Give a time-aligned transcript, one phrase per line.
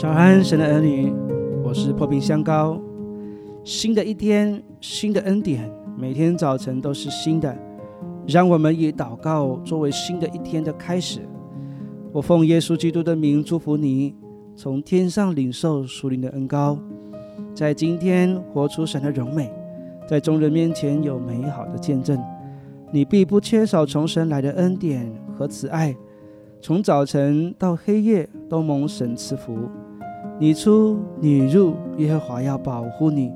[0.00, 1.12] 早安，神的儿女，
[1.62, 2.80] 我是破冰香膏。
[3.62, 7.54] 新的一天，新的恩典，每天早晨都是新的。
[8.26, 11.20] 让我们以祷告作为新的一天的开始。
[12.12, 14.14] 我奉耶稣基督的名祝福你，
[14.56, 16.78] 从天上领受属灵的恩膏，
[17.54, 19.52] 在今天活出神的荣美，
[20.08, 22.18] 在众人面前有美好的见证。
[22.90, 25.94] 你必不缺少从神来的恩典和慈爱，
[26.62, 29.68] 从早晨到黑夜都蒙神赐福。
[30.42, 33.30] 你出你入，耶和华要保护你，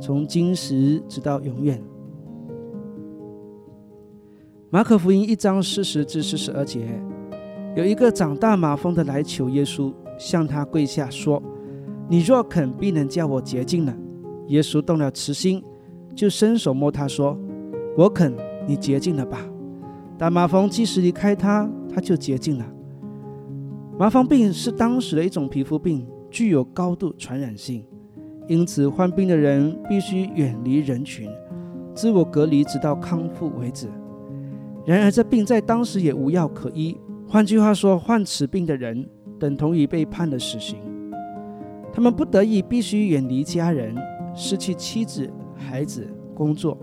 [0.00, 1.80] 从今时直到永远。
[4.68, 7.00] 马可福音一章四十至四十二节，
[7.76, 11.40] 有一个长大麻风的来求耶稣，向他跪下说
[12.10, 13.96] ：“你若肯，必能叫我洁净了。”
[14.48, 15.62] 耶稣动了慈心，
[16.12, 17.38] 就伸手摸他说
[17.96, 18.34] ：“我肯。”
[18.66, 19.48] 你洁净了吧？
[20.18, 22.66] 大麻风即使离开他，他就洁净了。
[23.96, 27.84] 麻风病是当时的一种皮肤病，具有高度传染性，
[28.46, 31.28] 因此患病的人必须远离人群，
[31.94, 33.88] 自我隔离，直到康复为止。
[34.86, 36.96] 然而，这病在当时也无药可医。
[37.26, 39.06] 换句话说，患此病的人
[39.38, 40.78] 等同于被判了死刑。
[41.92, 43.94] 他们不得已必须远离家人，
[44.34, 46.78] 失去妻子、孩子、工作。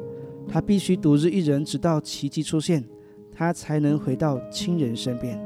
[0.47, 2.83] 他必须独自一人，直到奇迹出现，
[3.31, 5.39] 他才能回到亲人身边。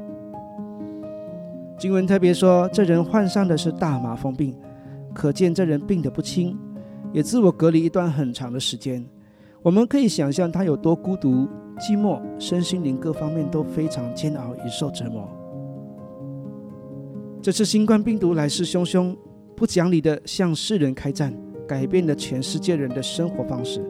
[1.79, 4.53] 经文特别说，这人患上的是大麻风病，
[5.15, 6.57] 可见这人病得不轻，
[7.13, 9.03] 也自我隔离一段很长的时间。
[9.61, 11.47] 我们可以想象他有多孤独、
[11.79, 15.25] 寂寞，身心灵各方面都非常煎熬，与受折磨。
[17.41, 19.15] 这次新冠病毒来势汹汹，
[19.55, 21.33] 不讲理的向世人开战，
[21.65, 23.81] 改变了全世界人的生活方式。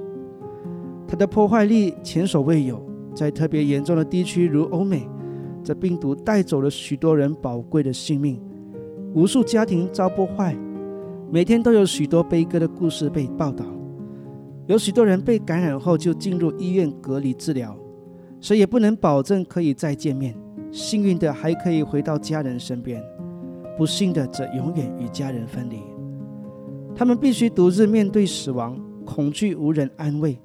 [1.08, 2.80] 它的破坏力前所未有，
[3.16, 5.09] 在特别严重的地区如欧美，
[5.64, 8.42] 这病毒带走了许多人宝贵的性命，
[9.14, 10.56] 无数家庭遭破坏，
[11.31, 13.66] 每天都有许多悲歌的故事被报道。
[14.68, 17.75] 有许多人被感染后就进入医院隔离治疗，
[18.40, 20.36] 谁也不能保证可以再见面。
[20.72, 23.03] 幸运的还可以回到家人身边，
[23.75, 25.80] 不幸的则永远与家人分离。
[26.96, 30.38] 他们必须独自面对死亡，恐惧无人安慰。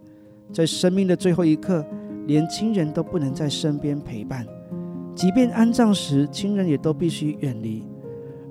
[0.53, 1.85] 在生命的最后一刻，
[2.27, 4.47] 连亲人都不能在身边陪伴，
[5.15, 7.85] 即便安葬时，亲人也都必须远离。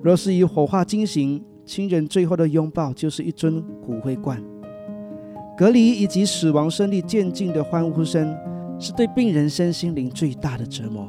[0.02, 4.42] 若是以火化进行，亲人最后的拥抱就是一尊骨灰罐。
[5.56, 8.34] 隔离以及死亡胜利渐近的欢呼声，
[8.78, 11.08] 是对病人身心灵最大的折磨。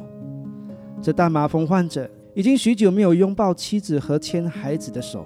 [1.02, 5.26] 这大麻风患者已经许久没有拥抱妻子和牵孩子的手，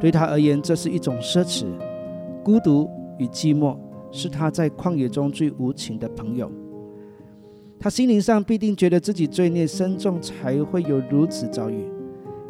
[0.00, 1.64] 对他而言，这是一种奢侈、
[2.44, 3.76] 孤独与寂寞。
[4.12, 6.50] 是他在旷野中最无情的朋友，
[7.78, 11.84] 他心灵上必定觉得自己罪孽深重，才会有如此遭遇。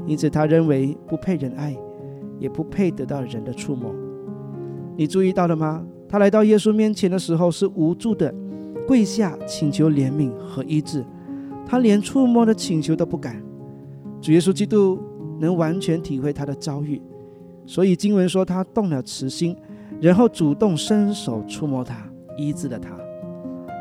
[0.07, 1.77] 因此，他认为不配人爱，
[2.39, 3.95] 也不配得到人的触摸。
[4.97, 5.85] 你注意到了吗？
[6.09, 8.33] 他来到耶稣面前的时候，是无助的，
[8.87, 11.05] 跪下请求怜悯和医治，
[11.67, 13.43] 他连触摸的请求都不敢。
[14.21, 14.99] 主耶稣基督
[15.41, 17.03] 能完全体会他的遭遇，
[17.67, 19.57] 所以经文说他动了慈心。
[19.99, 21.97] 然后主动伸手触摸他，
[22.37, 22.91] 医治了他，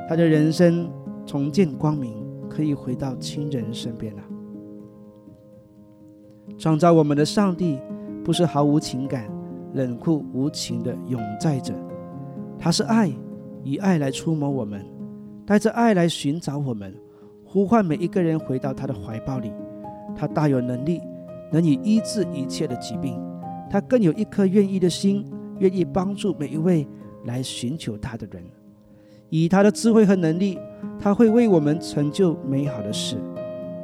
[0.07, 0.89] 他的人生
[1.25, 4.24] 重见光明，可以回到亲人身边了。
[6.58, 7.80] 创造我们的上帝
[8.24, 9.30] 不是毫无情感、
[9.74, 11.74] 冷酷无情的永在者，
[12.58, 13.12] 他是爱，
[13.64, 14.85] 以爱来触摸我们，
[15.46, 16.96] 带着爱来寻找我们，
[17.44, 19.52] 呼唤每一个人回到他的怀抱里。
[20.16, 21.02] 他大有能力，
[21.52, 23.19] 能以医治一切的疾病，
[23.69, 25.25] 他更有一颗愿意的心。
[25.59, 26.85] 愿意帮助每一位
[27.24, 28.44] 来寻求他的人，
[29.30, 30.58] 以他的智慧和能力，
[31.00, 33.18] 他会为我们成就美好的事。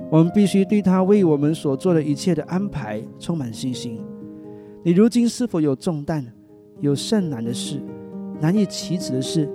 [0.09, 3.99] 我们必须对他为我们所做的一切的安排充满信心。
[4.83, 6.25] 你如今是否有重担、
[6.79, 7.79] 有甚难的事、
[8.39, 9.49] 难以启齿的事、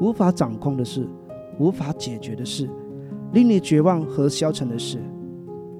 [0.00, 1.06] 无法掌控的事、
[1.58, 2.68] 无法解决的事、
[3.32, 4.98] 令你绝望和消沉的事？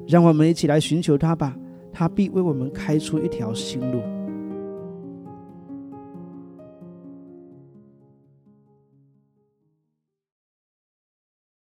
[0.07, 1.57] 让我们一起来寻求他吧，
[1.93, 4.01] 他必为我们开出一条新路。